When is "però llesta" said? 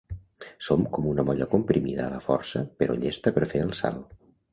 2.81-3.35